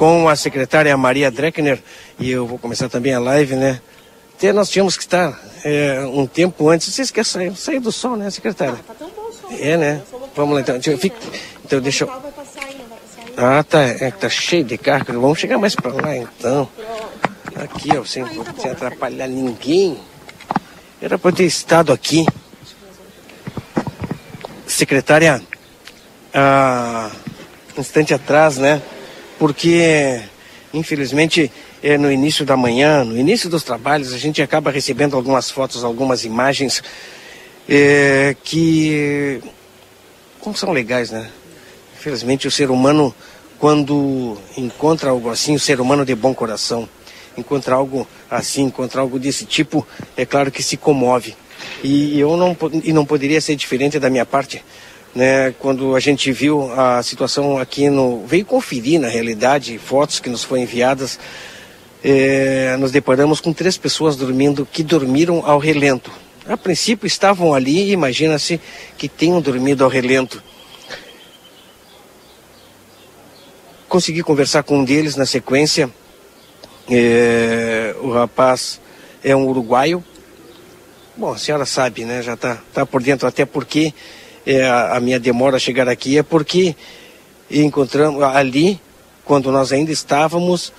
[0.00, 1.78] com a secretária Maria Dreckner
[2.18, 3.82] e eu vou começar também a live, né?
[4.34, 6.94] Até nós tínhamos que estar é, um tempo antes.
[6.94, 8.76] Vocês querem sair, sair do sol, né, secretária?
[8.78, 9.50] Ah, tá tão bom o sol.
[9.60, 10.00] É, né?
[10.34, 10.76] Vamos lá então.
[10.76, 11.18] Deixa eu, fico,
[11.62, 12.10] então deixa eu.
[13.36, 13.82] Ah, tá.
[13.82, 15.04] É que tá cheio de carro.
[15.06, 16.66] Vamos chegar mais para lá então.
[17.56, 18.24] Aqui, ó, sem,
[18.56, 20.00] sem atrapalhar ninguém.
[21.02, 22.24] Era para ter estado aqui.
[24.66, 25.42] Secretária,
[26.32, 27.10] ah,
[27.76, 28.80] um instante atrás, né?
[29.40, 30.20] Porque,
[30.74, 31.50] infelizmente,
[31.82, 35.82] é, no início da manhã, no início dos trabalhos, a gente acaba recebendo algumas fotos,
[35.82, 36.82] algumas imagens
[37.66, 39.40] é, que
[40.44, 41.30] não são legais, né?
[41.98, 43.14] Infelizmente, o ser humano,
[43.58, 46.86] quando encontra algo assim, o ser humano de bom coração,
[47.34, 49.88] encontra algo assim, encontra algo desse tipo,
[50.18, 51.34] é claro que se comove.
[51.82, 52.54] E eu não,
[52.84, 54.62] e não poderia ser diferente da minha parte,
[55.14, 55.54] né?
[55.58, 60.44] Quando a gente viu a situação aqui no, veio conferir na realidade fotos que nos
[60.44, 61.18] foram enviadas,
[62.02, 66.10] é, nos deparamos com três pessoas dormindo que dormiram ao relento.
[66.48, 68.60] A princípio estavam ali, imagina-se
[68.96, 70.42] que tenham dormido ao relento.
[73.88, 75.90] Consegui conversar com um deles na sequência.
[76.88, 78.80] É, o rapaz
[79.22, 80.02] é um uruguaio.
[81.16, 82.22] Bom, a senhora sabe, né?
[82.22, 83.92] Já está tá por dentro, até porque
[84.46, 86.74] é, a, minha demora a chegar aqui é porque
[87.50, 88.80] encontramos ali,
[89.24, 90.72] quando nós ainda estávamos,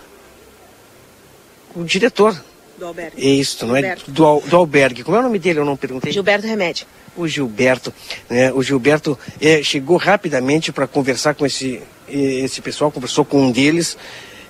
[1.75, 2.35] o diretor.
[2.77, 3.39] Do albergue.
[3.39, 3.95] Isso, não é?
[4.07, 5.03] Do, do albergue.
[5.03, 5.59] Como é o nome dele?
[5.59, 6.11] Eu não perguntei.
[6.11, 6.87] Gilberto Remédio.
[7.15, 7.93] O Gilberto,
[8.29, 8.51] né?
[8.53, 13.97] O Gilberto é, chegou rapidamente para conversar com esse, esse pessoal, conversou com um deles,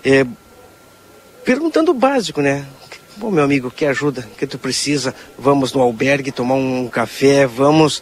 [0.06, 0.26] é,
[1.44, 2.66] perguntando o básico, né?
[3.18, 5.14] Bom, meu amigo, que ajuda que tu precisa?
[5.38, 8.02] Vamos no albergue tomar um café, vamos.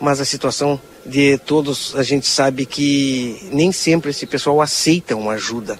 [0.00, 5.32] Mas a situação de todos, a gente sabe que nem sempre esse pessoal aceita uma
[5.32, 5.78] ajuda.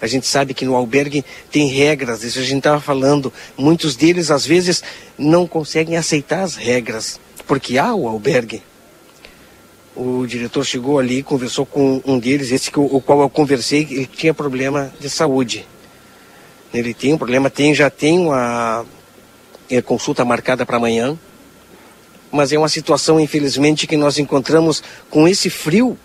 [0.00, 3.32] A gente sabe que no albergue tem regras, isso a gente estava falando.
[3.56, 4.82] Muitos deles, às vezes,
[5.18, 8.62] não conseguem aceitar as regras, porque há o albergue.
[9.94, 14.06] O diretor chegou ali, conversou com um deles, esse que, o qual eu conversei, ele
[14.06, 15.66] tinha problema de saúde.
[16.72, 18.86] Ele tem um problema, tem, já tem uma
[19.68, 21.18] é, consulta marcada para amanhã,
[22.30, 25.98] mas é uma situação, infelizmente, que nós encontramos com esse frio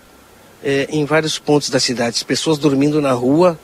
[0.62, 2.16] é, em vários pontos da cidade.
[2.16, 3.58] As pessoas dormindo na rua,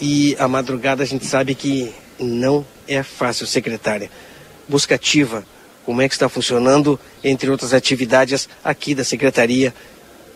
[0.00, 4.10] e a madrugada a gente sabe que não é fácil, secretária.
[4.68, 5.44] Busca ativa,
[5.84, 9.74] como é que está funcionando, entre outras atividades aqui da secretaria,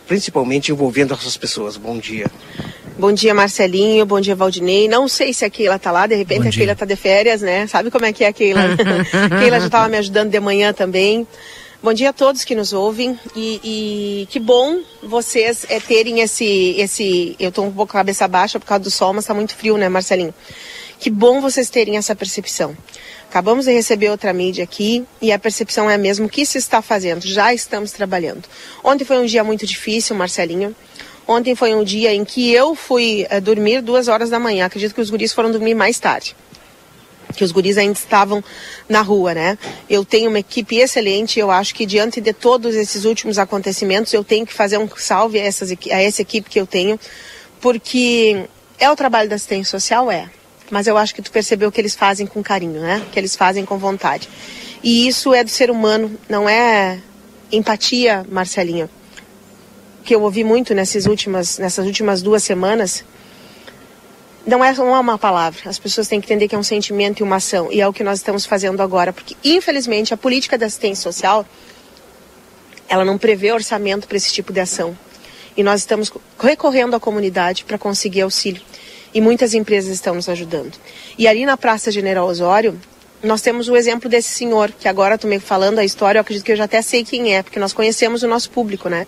[0.09, 1.77] principalmente envolvendo essas pessoas.
[1.77, 2.27] Bom dia.
[3.03, 4.07] Bom dia, Marcelinho.
[4.07, 4.87] Bom dia, Valdinei.
[4.87, 7.67] Não sei se a Keila está lá, de repente a Keila está de férias, né?
[7.67, 8.63] Sabe como é que é a Keila?
[9.41, 11.27] Keila já estava me ajudando de manhã também.
[11.83, 16.77] Bom dia a todos que nos ouvem e, e que bom vocês é, terem esse,
[16.79, 17.35] esse.
[17.41, 19.57] Eu estou um pouco com a cabeça baixa por causa do sol, mas está muito
[19.57, 20.33] frio, né, Marcelinho?
[21.01, 22.77] Que bom vocês terem essa percepção.
[23.29, 26.27] Acabamos de receber outra mídia aqui e a percepção é a mesma.
[26.27, 27.27] O que se está fazendo?
[27.27, 28.45] Já estamos trabalhando.
[28.85, 30.73] Ontem foi um dia muito difícil, Marcelinho.
[31.27, 34.67] Ontem foi um dia em que eu fui é, dormir duas horas da manhã.
[34.67, 36.35] Acredito que os guris foram dormir mais tarde
[37.33, 38.45] que os guris ainda estavam
[38.89, 39.59] na rua, né?
[39.89, 44.23] Eu tenho uma equipe excelente, eu acho que diante de todos esses últimos acontecimentos, eu
[44.23, 46.99] tenho que fazer um salve a, essas, a essa equipe que eu tenho,
[47.61, 48.45] porque
[48.79, 50.29] é o trabalho da assistência social, é.
[50.71, 53.05] Mas eu acho que tu percebeu que eles fazem com carinho, né?
[53.13, 54.29] Que eles fazem com vontade.
[54.83, 56.99] E isso é do ser humano, não é
[57.51, 58.89] empatia, Marcelinho.
[60.05, 63.05] Que eu ouvi muito nessas últimas, nessas últimas duas semanas,
[64.45, 65.71] não é, não é uma palavra.
[65.71, 67.71] As pessoas têm que entender que é um sentimento e uma ação.
[67.71, 69.13] E é o que nós estamos fazendo agora.
[69.13, 71.47] Porque, infelizmente, a política da assistência social,
[72.89, 74.97] ela não prevê orçamento para esse tipo de ação.
[75.57, 78.63] E nós estamos recorrendo à comunidade para conseguir auxílio.
[79.15, 80.73] E muitas empresas estão nos ajudando.
[81.17, 82.79] E ali na Praça General Osório,
[83.23, 86.45] nós temos o exemplo desse senhor, que agora estou me falando a história, eu acredito
[86.45, 89.07] que eu já até sei quem é, porque nós conhecemos o nosso público, né?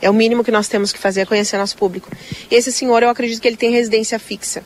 [0.00, 2.10] É o mínimo que nós temos que fazer, é conhecer nosso público.
[2.50, 4.62] Esse senhor, eu acredito que ele tem residência fixa.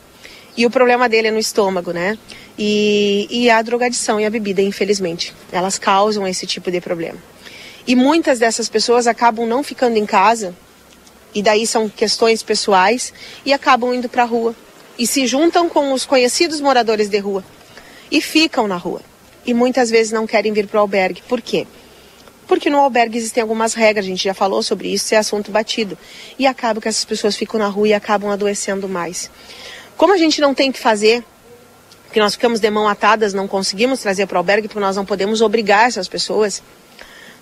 [0.57, 2.19] E o problema dele é no estômago, né?
[2.59, 5.35] E, e a drogadição e a bebida, infelizmente.
[5.53, 7.19] Elas causam esse tipo de problema.
[7.87, 10.55] E muitas dessas pessoas acabam não ficando em casa,
[11.35, 13.13] e daí são questões pessoais,
[13.45, 14.55] e acabam indo para a rua.
[14.99, 17.45] E se juntam com os conhecidos moradores de rua.
[18.11, 19.01] E ficam na rua.
[19.47, 21.23] E muitas vezes não querem vir para o albergue.
[21.27, 21.67] Por quê?
[22.51, 25.97] Porque no albergue existem algumas regras, a gente já falou sobre isso, é assunto batido.
[26.37, 29.31] E acaba que essas pessoas ficam na rua e acabam adoecendo mais.
[29.97, 31.23] Como a gente não tem que fazer,
[32.13, 35.05] que nós ficamos de mão atadas, não conseguimos trazer para o albergue, porque nós não
[35.05, 36.61] podemos obrigar essas pessoas,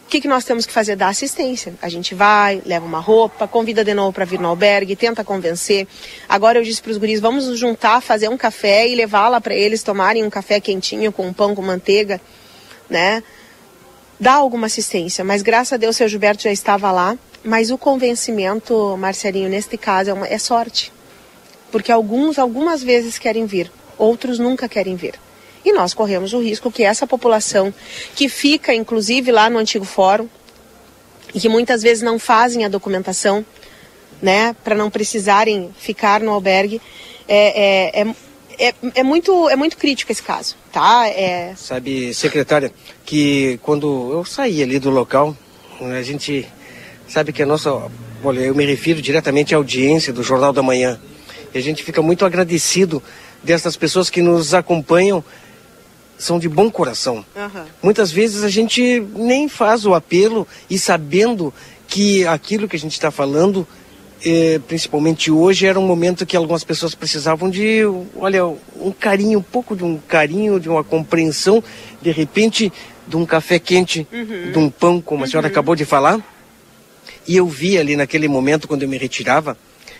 [0.04, 0.94] O que, que nós temos que fazer?
[0.94, 1.74] Dar assistência.
[1.80, 5.88] A gente vai, leva uma roupa, convida de novo para vir no albergue, tenta convencer.
[6.28, 9.40] Agora eu disse para os guris, vamos nos juntar, fazer um café e levar lá
[9.40, 12.20] para eles tomarem um café quentinho com um pão com manteiga,
[12.90, 13.22] né?
[14.20, 17.16] Dá alguma assistência, mas graças a Deus seu Gilberto já estava lá.
[17.44, 20.92] Mas o convencimento, Marcelinho, neste caso é, uma, é sorte.
[21.70, 25.14] Porque alguns, algumas vezes querem vir, outros nunca querem vir.
[25.64, 27.72] E nós corremos o risco que essa população,
[28.16, 30.28] que fica inclusive lá no antigo fórum,
[31.34, 33.44] e que muitas vezes não fazem a documentação,
[34.20, 36.80] né, para não precisarem ficar no albergue,
[37.28, 38.14] é, é, é,
[38.58, 41.06] é, é, muito, é muito crítico esse caso, tá?
[41.08, 41.54] É...
[41.56, 42.72] Sabe, secretária,
[43.04, 45.36] que quando eu saí ali do local,
[45.80, 46.46] a gente
[47.06, 47.70] sabe que a nossa,
[48.22, 51.00] olha, eu me refiro diretamente à audiência do Jornal da Manhã,
[51.54, 53.02] e a gente fica muito agradecido
[53.42, 55.24] dessas pessoas que nos acompanham
[56.18, 57.24] são de bom coração.
[57.36, 57.64] Uhum.
[57.80, 61.54] Muitas vezes a gente nem faz o apelo e sabendo
[61.86, 63.66] que aquilo que a gente está falando,
[64.24, 67.82] eh, principalmente hoje, era um momento que algumas pessoas precisavam de,
[68.16, 71.62] olha, um carinho, um pouco de um carinho, de uma compreensão,
[72.02, 72.72] de repente,
[73.06, 74.52] de um café quente, uhum.
[74.52, 75.52] de um pão, como a senhora uhum.
[75.52, 76.20] acabou de falar.
[77.26, 79.56] E eu vi ali naquele momento, quando eu me retirava,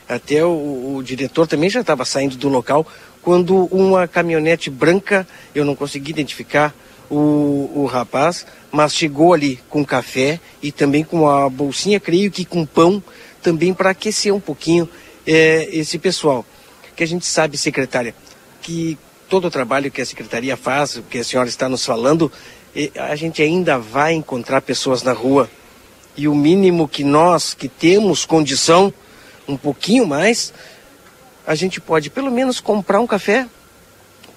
[0.09, 2.87] até o, o diretor também já estava saindo do local,
[3.23, 6.75] quando uma caminhonete branca, eu não consegui identificar
[7.11, 12.45] o, o rapaz, mas chegou ali com café e também com a bolsinha, creio que
[12.45, 13.03] com pão,
[13.43, 14.89] também para aquecer um pouquinho
[15.27, 16.45] é, esse pessoal.
[16.97, 18.15] Que a gente sabe, secretária,
[18.61, 18.99] que
[19.29, 22.33] todo o trabalho que a secretaria faz, o que a senhora está nos falando,
[22.97, 25.51] a gente ainda vai encontrar pessoas na rua.
[26.17, 28.93] E o mínimo que nós, que temos condição,
[29.47, 30.53] um pouquinho mais,
[31.47, 33.47] a gente pode pelo menos comprar um café.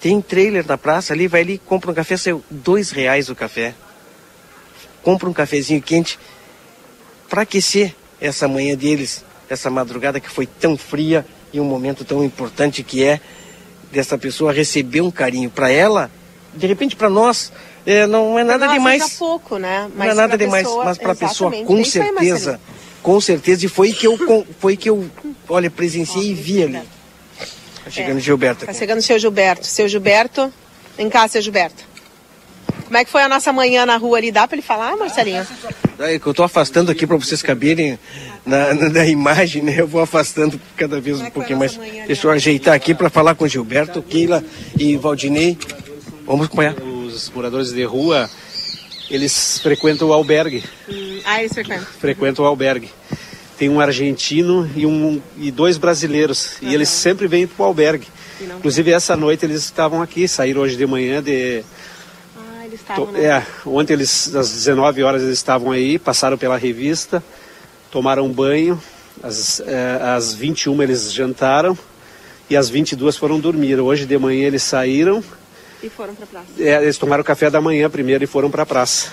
[0.00, 3.74] Tem trailer na praça ali, vai ali, compra um café, saiu dois reais o café.
[5.02, 6.18] Compra um cafezinho quente
[7.28, 12.24] para aquecer essa manhã deles, essa madrugada que foi tão fria e um momento tão
[12.24, 13.20] importante que é
[13.90, 16.10] dessa pessoa receber um carinho para ela,
[16.54, 17.52] de repente para nós
[17.84, 19.14] é, não é nada demais.
[19.14, 19.90] pouco, né?
[19.94, 22.60] Mas não é nada demais, pessoa, mas para a pessoa com certeza,
[23.02, 25.10] com certeza e foi que eu foi que eu
[25.48, 26.82] olha presenciei e vi ali.
[27.84, 28.20] Tá chegando é.
[28.20, 28.64] Gilberto.
[28.64, 29.66] Tá chegando o seu Gilberto.
[29.66, 30.52] Seu Gilberto.
[30.96, 31.84] Vem cá, seu Gilberto.
[32.84, 34.30] Como é que foi a nossa manhã na rua ali?
[34.30, 35.44] Dá para ele falar, Marcelinho?
[36.04, 37.98] É que eu tô afastando aqui para vocês caberem
[38.44, 39.76] na, na, na, imagem, né?
[39.78, 41.78] Eu vou afastando cada vez um pouquinho mais.
[42.06, 44.42] Deixa eu ajeitar aqui para falar com Gilberto, Keila
[44.78, 45.56] e Valdinei.
[46.26, 46.74] Vamos acompanhar.
[46.74, 48.28] Os moradores de rua,
[49.08, 50.64] eles frequentam o albergue.
[50.88, 51.86] Hum, ah, eles frequentam.
[52.00, 52.90] Frequentam o albergue
[53.62, 56.56] tem um argentino e, um, e dois brasileiros.
[56.60, 56.70] Uhum.
[56.70, 58.08] E eles sempre vêm para o albergue.
[58.40, 61.62] Inclusive, essa noite eles estavam aqui, saíram hoje de manhã de.
[62.82, 63.06] Estavam.
[63.06, 63.16] To...
[63.16, 67.22] É, ontem eles, às 19 horas, eles estavam aí, passaram pela revista,
[67.90, 68.80] tomaram banho.
[69.22, 71.78] Às, é, às 21 eles jantaram
[72.50, 73.78] e às 22 foram dormir.
[73.78, 75.22] Hoje de manhã eles saíram.
[75.82, 76.46] E foram para a praça.
[76.58, 79.10] É, eles tomaram café da manhã primeiro e foram para a praça.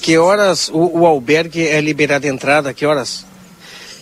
[0.00, 2.72] Que horas o, o albergue é liberado a entrada?
[2.72, 3.26] Que horas?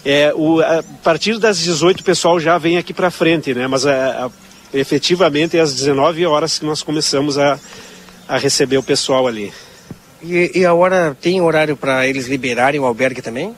[0.05, 3.67] É, o, a partir das 18 o pessoal já vem aqui para frente, né?
[3.67, 4.31] Mas a, é, a,
[4.73, 7.59] efetivamente é às 19 horas que nós começamos a,
[8.29, 9.53] a receber o pessoal ali.
[10.23, 13.55] E, e a hora tem horário para eles liberarem o albergue também?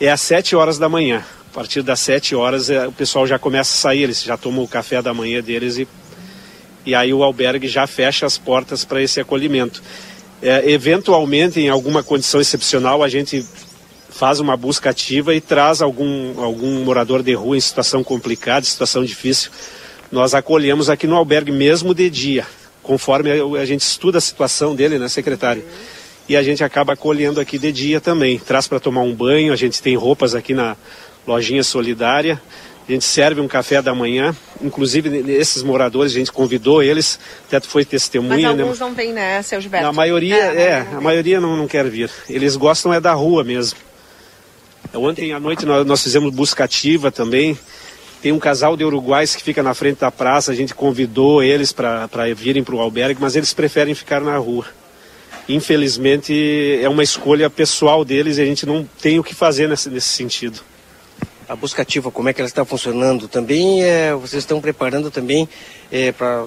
[0.00, 1.24] É às 7 horas da manhã.
[1.50, 4.64] A partir das 7 horas é, o pessoal já começa a sair, eles já tomam
[4.64, 5.88] o café da manhã deles e,
[6.84, 9.82] e aí o albergue já fecha as portas para esse acolhimento.
[10.42, 13.44] É, eventualmente, em alguma condição excepcional, a gente
[14.10, 19.04] faz uma busca ativa e traz algum, algum morador de rua em situação complicada, situação
[19.04, 19.50] difícil.
[20.10, 22.46] Nós acolhemos aqui no albergue mesmo de dia,
[22.86, 25.64] conforme a, gente estuda a situação dele, né, secretário?
[26.28, 28.38] E a gente acaba acolhendo aqui de dia também.
[28.38, 30.76] Traz para tomar um banho, a gente tem roupas aqui na
[31.26, 32.40] lojinha solidária.
[32.88, 37.58] A gente serve um café da manhã, inclusive esses moradores, a gente convidou eles, até
[37.60, 38.48] foi testemunha.
[38.48, 38.62] Mas né?
[38.62, 38.86] alguns né?
[38.86, 39.88] não vêm, né, seu Gilberto?
[39.88, 42.08] A maioria, é, é a maioria não, não quer vir.
[42.30, 43.78] Eles gostam é da rua mesmo.
[44.94, 47.58] Ontem à noite nós, nós fizemos busca ativa também.
[48.26, 51.70] Tem um casal de uruguais que fica na frente da praça, a gente convidou eles
[51.70, 54.66] para virem para o albergue, mas eles preferem ficar na rua.
[55.48, 59.88] Infelizmente é uma escolha pessoal deles e a gente não tem o que fazer nesse,
[59.88, 60.60] nesse sentido
[61.48, 63.28] a busca ativa, como é que ela está funcionando?
[63.28, 65.48] Também é, vocês estão preparando também
[65.92, 66.44] é, para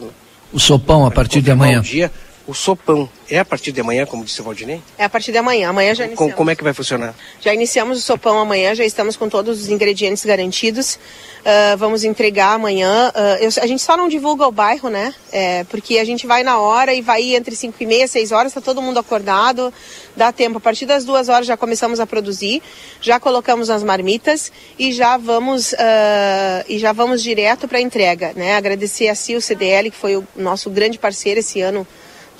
[0.51, 1.79] o sopão a partir de amanhã.
[1.79, 2.12] Dia,
[2.50, 4.82] o sopão é a partir de amanhã, como disse o Valdinei?
[4.98, 5.70] É a partir de amanhã.
[5.70, 6.34] Amanhã já iniciamos.
[6.34, 7.13] Como é que vai funcionar?
[7.39, 10.96] Já iniciamos o sopão amanhã, já estamos com todos os ingredientes garantidos.
[10.96, 13.13] Uh, vamos entregar amanhã.
[13.15, 15.13] Uh, eu, a gente só não divulga o bairro, né?
[15.32, 18.48] É, porque a gente vai na hora e vai entre 5 e meia, 6 horas,
[18.48, 19.72] está todo mundo acordado,
[20.15, 20.58] dá tempo.
[20.58, 22.63] A partir das duas horas já começamos a produzir,
[23.00, 28.34] já colocamos as marmitas e já vamos, uh, e já vamos direto para a entrega.
[28.36, 28.56] Né?
[28.56, 31.86] Agradecer a CIO CDL, que foi o nosso grande parceiro esse ano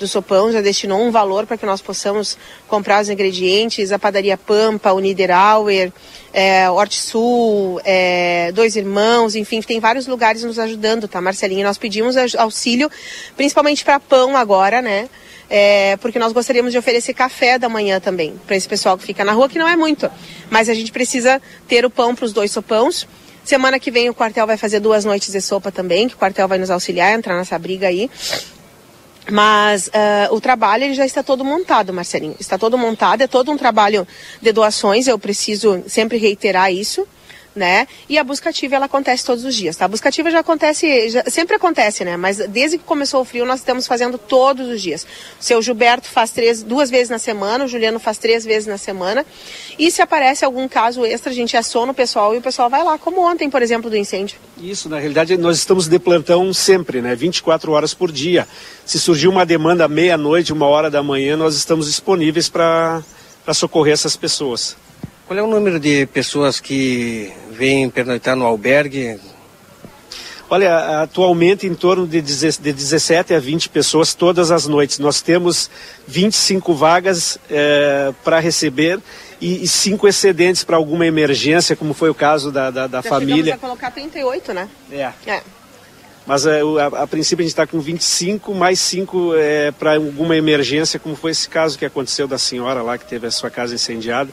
[0.00, 4.36] do Sopão já destinou um valor para que nós possamos comprar os ingredientes, a padaria
[4.36, 5.92] Pampa, o Niederauer,
[6.32, 11.66] é, Sul, é, Dois Irmãos, enfim, tem vários lugares nos ajudando, tá, Marcelinha?
[11.66, 12.90] Nós pedimos auxílio,
[13.36, 15.08] principalmente para pão agora, né?
[15.50, 19.22] É, porque nós gostaríamos de oferecer café da manhã também, para esse pessoal que fica
[19.22, 20.10] na rua, que não é muito.
[20.48, 23.06] Mas a gente precisa ter o pão para os dois sopãos.
[23.44, 26.48] Semana que vem o quartel vai fazer duas noites de sopa também, que o quartel
[26.48, 28.08] vai nos auxiliar, entrar nessa briga aí.
[29.30, 32.36] Mas uh, o trabalho ele já está todo montado, Marcelinho.
[32.38, 34.06] Está todo montado, é todo um trabalho
[34.40, 37.06] de doações, eu preciso sempre reiterar isso
[37.54, 37.88] né?
[38.08, 39.84] E a busca ativa ela acontece todos os dias, tá?
[39.84, 42.16] A busca ativa já acontece, já, sempre acontece, né?
[42.16, 45.06] Mas desde que começou o frio nós estamos fazendo todos os dias.
[45.40, 48.78] O seu Gilberto faz três, duas vezes na semana, o Juliano faz três vezes na
[48.78, 49.26] semana.
[49.78, 52.84] E se aparece algum caso extra, a gente aciona o pessoal e o pessoal vai
[52.84, 54.38] lá, como ontem, por exemplo, do incêndio.
[54.58, 57.14] Isso, na realidade nós estamos de plantão sempre, né?
[57.14, 58.46] 24 horas por dia.
[58.84, 63.02] Se surgir uma demanda meia-noite, uma hora da manhã, nós estamos disponíveis para
[63.54, 64.76] socorrer essas pessoas.
[65.30, 69.16] Qual é o número de pessoas que vêm pernoitar no albergue?
[70.48, 74.98] Olha, atualmente em torno de 17 a 20 pessoas todas as noites.
[74.98, 75.70] Nós temos
[76.04, 78.98] 25 vagas é, para receber
[79.40, 83.08] e, e, cinco excedentes para alguma emergência, como foi o caso da, da, da Já
[83.08, 83.52] família.
[83.52, 84.68] Já colocar 38, né?
[84.90, 85.12] É.
[85.28, 85.42] é.
[86.26, 90.34] Mas é, a, a, princípio a gente está com 25, mais 5 é, para alguma
[90.34, 93.76] emergência, como foi esse caso que aconteceu da senhora lá que teve a sua casa
[93.76, 94.28] incendiada.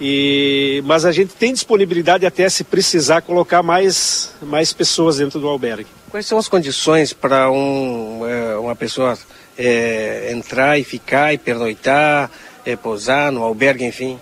[0.00, 5.48] E, mas a gente tem disponibilidade até se precisar colocar mais, mais pessoas dentro do
[5.48, 5.86] albergue.
[6.10, 9.16] Quais são as condições para um, é, uma pessoa
[9.56, 12.30] é, entrar e ficar e pernoitar,
[12.64, 14.18] é, pousar no albergue, enfim?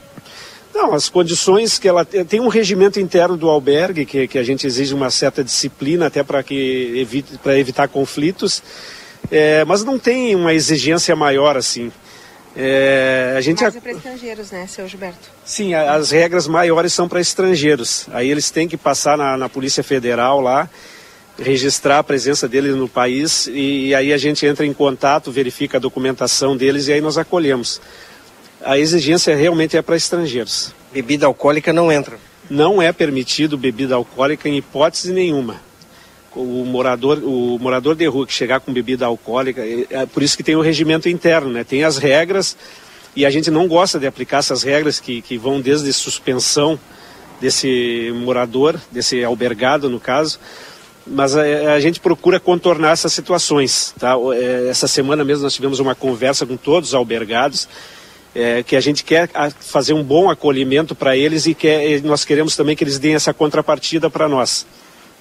[0.74, 4.66] Não, as condições que ela tem um regimento interno do albergue que, que a gente
[4.66, 8.62] exige uma certa disciplina até para que evite para evitar conflitos,
[9.30, 11.92] é, mas não tem uma exigência maior assim.
[12.54, 15.30] É, a gente Mas é para estrangeiros, né, seu Gilberto?
[15.44, 18.06] Sim, as regras maiores são para estrangeiros.
[18.12, 20.68] Aí eles têm que passar na, na Polícia Federal lá,
[21.38, 25.78] registrar a presença deles no país e, e aí a gente entra em contato, verifica
[25.78, 27.80] a documentação deles e aí nós acolhemos.
[28.62, 30.74] A exigência realmente é para estrangeiros.
[30.92, 32.18] Bebida alcoólica não entra?
[32.50, 35.71] Não é permitido bebida alcoólica em hipótese nenhuma
[36.34, 40.36] o morador, o morador de rua que chegar com bebida alcoólica, é, é por isso
[40.36, 41.64] que tem o regimento interno, né?
[41.64, 42.56] Tem as regras
[43.14, 46.78] e a gente não gosta de aplicar essas regras que, que vão desde suspensão
[47.40, 50.38] desse morador, desse albergado no caso,
[51.06, 51.42] mas a,
[51.74, 53.92] a, gente procura contornar essas situações.
[53.98, 54.14] Tá?
[54.34, 57.68] É, essa semana mesmo nós tivemos uma conversa com todos os albergados,
[58.34, 59.28] é, que a gente quer
[59.60, 63.34] fazer um bom acolhimento para eles e quer, nós queremos também que eles deem essa
[63.34, 64.64] contrapartida para nós.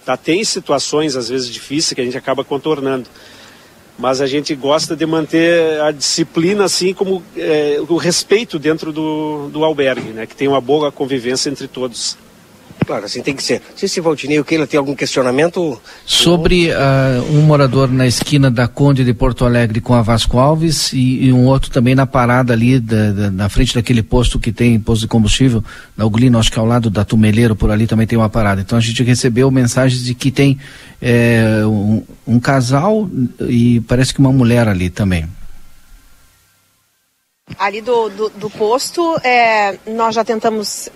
[0.05, 0.17] Tá?
[0.17, 3.07] Tem situações, às vezes, difíceis que a gente acaba contornando.
[3.97, 9.49] Mas a gente gosta de manter a disciplina, assim como é, o respeito dentro do,
[9.49, 10.25] do albergue, né?
[10.25, 12.17] que tem uma boa convivência entre todos.
[12.91, 13.61] Claro, assim tem que ser.
[13.69, 15.81] Não sei se Valtinei ou Keila tem algum questionamento.
[16.05, 20.91] Sobre uh, um morador na esquina da Conde de Porto Alegre com a Vasco Alves
[20.91, 24.51] e, e um outro também na parada ali, da, da, na frente daquele posto que
[24.51, 25.63] tem posto de combustível,
[25.95, 28.59] na Uglino, acho que ao lado da Tumeleiro, por ali também tem uma parada.
[28.59, 30.59] Então a gente recebeu mensagens de que tem
[31.01, 35.29] é, um, um casal e parece que uma mulher ali também.
[37.57, 40.89] Ali do, do, do posto, é, nós já tentamos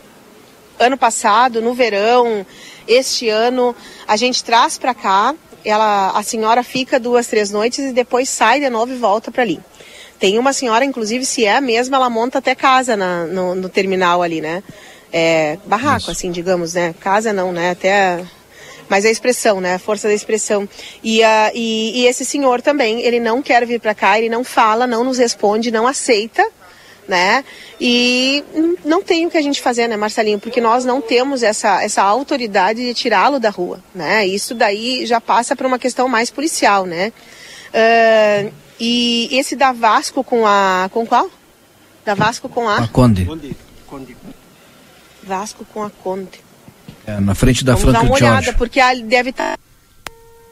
[0.80, 2.46] ano passado, no verão,
[2.88, 3.76] este ano,
[4.08, 8.60] a gente traz para cá, ela, a senhora fica duas, três noites e depois sai
[8.60, 9.60] de novo e volta para ali.
[10.20, 13.68] Tem uma senhora, inclusive, se é a mesma, ela monta até casa na, no, no
[13.68, 14.64] terminal ali, né?
[15.12, 16.12] É, barraco, Isso.
[16.12, 16.94] assim, digamos, né?
[17.00, 17.72] Casa não, né?
[17.72, 18.24] Até
[18.88, 19.76] mas a expressão, né?
[19.76, 20.70] A força da expressão.
[21.04, 24.44] E, uh, e, e, esse senhor também, ele não quer vir para cá, ele não
[24.44, 26.46] fala, não nos responde, não aceita
[27.08, 27.44] né?
[27.80, 28.44] E
[28.84, 30.40] não tem o que a gente fazer, né, Marcelinho?
[30.40, 34.26] Porque nós não temos essa, essa autoridade de tirá-lo da rua, né?
[34.26, 37.12] Isso daí já passa para uma questão mais policial, né?
[37.70, 40.90] Uh, e esse da Vasco com a...
[40.92, 41.30] com qual?
[42.04, 42.78] Da Vasco com a...
[42.78, 43.28] A Conde.
[45.24, 46.44] Vasco com a Conde.
[47.08, 49.58] É, na frente da Vamos Franca dar uma olhada, porque deve estar...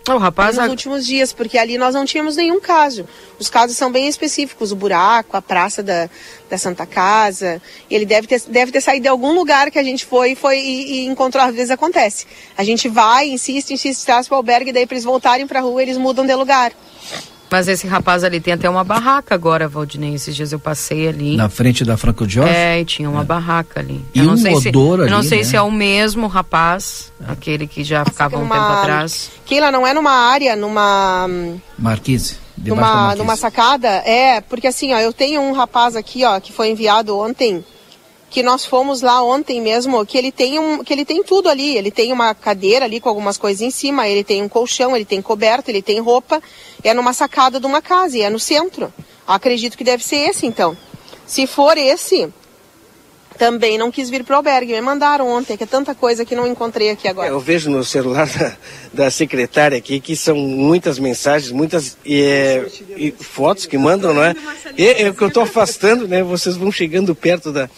[0.04, 3.08] Tá o rapaz nos últimos dias, porque ali nós não tínhamos nenhum caso.
[3.40, 6.10] Os casos são bem específicos, o buraco, a praça da,
[6.50, 7.62] da Santa Casa.
[7.90, 10.92] Ele deve ter, deve ter saído de algum lugar que a gente foi, foi e,
[10.92, 12.28] e encontrou, às vezes acontece.
[12.58, 15.62] A gente vai, insiste, insiste, traz para o albergue, daí para eles voltarem para a
[15.64, 16.74] rua, eles mudam de lugar.
[17.54, 20.16] Mas esse rapaz ali tem até uma barraca agora, Valdinei.
[20.16, 21.38] Esses dias eu passei ali.
[21.38, 22.52] Na frente da Franco Jorge?
[22.52, 23.24] É, e tinha uma é.
[23.24, 24.04] barraca ali.
[24.12, 25.44] E eu não um sei odor se, ali, Eu não sei né?
[25.44, 27.32] se é o mesmo rapaz, é.
[27.32, 29.30] aquele que já ficava numa, um tempo atrás.
[29.46, 31.30] Keila, não é numa área, numa...
[31.78, 32.38] Marquise.
[32.58, 36.70] Numa, numa sacada, é, porque assim, ó, eu tenho um rapaz aqui, ó, que foi
[36.70, 37.64] enviado ontem
[38.34, 41.78] que nós fomos lá ontem mesmo, que ele tem um, que ele tem tudo ali,
[41.78, 45.06] ele tem uma cadeira ali com algumas coisas em cima, ele tem um colchão, ele
[45.06, 46.42] tem coberta, ele tem roupa,
[46.84, 48.92] é numa sacada de uma casa e é no centro.
[49.28, 50.76] Acredito que deve ser esse então.
[51.28, 52.28] Se for esse,
[53.38, 54.74] também não quis vir para o albergue.
[54.74, 57.28] Me mandaram ontem, que é tanta coisa que não encontrei aqui agora.
[57.28, 58.58] É, eu vejo no celular da,
[58.94, 64.36] da, secretária aqui que são muitas mensagens, muitas é, e fotos que mandam, não é?
[64.78, 66.24] É, é o que eu estou afastando, né?
[66.24, 67.70] Vocês vão chegando perto da,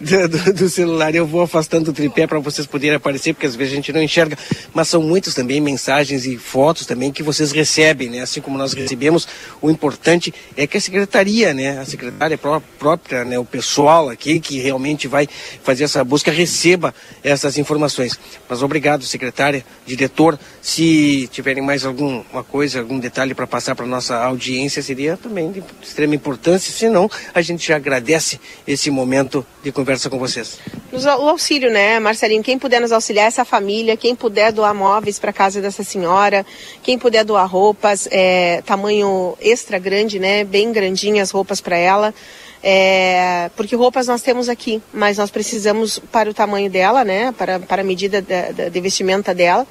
[0.00, 1.14] do, do celular.
[1.14, 4.02] Eu vou afastando o tripé para vocês poderem aparecer, porque às vezes a gente não
[4.02, 4.36] enxerga.
[4.74, 8.20] Mas são muitas também mensagens e fotos também que vocês recebem, né?
[8.20, 9.26] Assim como nós recebemos,
[9.60, 11.78] o importante é que a secretaria, né?
[11.78, 12.38] A secretária
[12.78, 13.38] própria, né?
[13.38, 15.28] O pessoal aqui que realmente vai
[15.62, 18.18] fazer essa busca receba essas informações.
[18.48, 20.38] Mas obrigado, secretária, diretor.
[20.60, 25.62] Se tiverem mais alguma coisa, algum detalhe para passar para nossa audiência, seria também de
[25.82, 26.72] extrema importância.
[26.72, 30.58] Se não, a gente já agradece esse momento de conversa com vocês.
[30.92, 32.42] O auxílio, né, Marcelinho?
[32.42, 36.44] Quem puder nos auxiliar, essa família, quem puder doar móveis para casa dessa senhora,
[36.82, 42.14] quem puder doar roupas, é, tamanho extra grande, né, bem grandinhas roupas para ela.
[42.62, 47.58] É, porque roupas nós temos aqui, mas nós precisamos para o tamanho dela, né, para,
[47.58, 49.66] para a medida da, de vestimenta dela.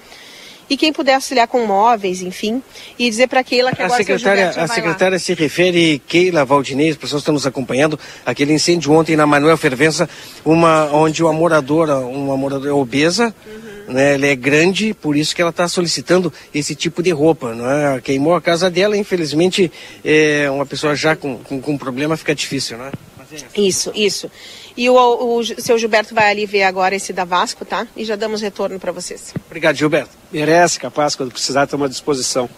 [0.70, 2.64] E quem puder auxiliar com móveis, enfim,
[2.98, 5.20] e dizer para Keila que a agora secretária, A secretária lá.
[5.20, 10.10] se refere, Keila Valdinei, as pessoas estão nos acompanhando, aquele incêndio ontem na Manuel Fervença,
[10.46, 13.71] uma, onde uma moradora, uma moradora obesa, uhum.
[13.92, 17.54] Né, ela é grande, por isso que ela está solicitando esse tipo de roupa.
[17.54, 18.02] Né?
[18.04, 19.72] Queimou a casa dela, infelizmente,
[20.04, 22.92] é, uma pessoa já com, com, com problema fica difícil, né?
[23.56, 24.30] Isso, isso.
[24.76, 27.88] E o, o, o seu Gilberto vai ali ver agora esse da Vasco, tá?
[27.96, 29.34] E já damos retorno para vocês.
[29.46, 30.12] Obrigado, Gilberto.
[30.32, 32.50] Merece, capaz, quando precisar, estamos à disposição.